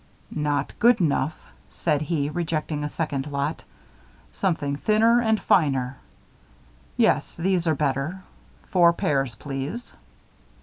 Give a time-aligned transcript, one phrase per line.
[0.33, 1.39] "Not good enough,"
[1.69, 3.63] said he, rejecting a second lot.
[4.31, 5.97] "Something thinner and finer.
[6.97, 8.23] Yes, these are better.
[8.71, 9.93] Four pairs, please.